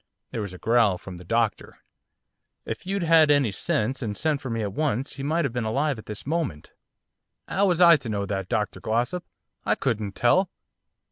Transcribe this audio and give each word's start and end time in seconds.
There 0.31 0.41
was 0.41 0.51
a 0.51 0.57
growl 0.57 0.97
from 0.97 1.17
the 1.17 1.23
doctor. 1.23 1.77
'If 2.65 2.87
you'd 2.87 3.03
had 3.03 3.29
any 3.29 3.51
sense, 3.51 4.01
and 4.01 4.17
sent 4.17 4.41
for 4.41 4.49
me 4.49 4.63
at 4.63 4.73
once, 4.73 5.13
he 5.13 5.21
might 5.21 5.45
have 5.45 5.53
been 5.53 5.63
alive 5.63 5.99
at 5.99 6.07
this 6.07 6.25
moment.' 6.25 6.71
''Ow 7.47 7.67
was 7.67 7.81
I 7.81 7.97
to 7.97 8.09
know 8.09 8.25
that, 8.25 8.49
Dr 8.49 8.79
Glossop? 8.79 9.23
I 9.63 9.75
couldn't 9.75 10.15
tell. 10.15 10.49